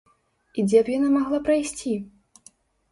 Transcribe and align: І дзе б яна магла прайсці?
І 0.61 0.65
дзе 0.69 0.81
б 0.87 0.93
яна 0.97 1.11
магла 1.19 1.39
прайсці? 1.49 1.97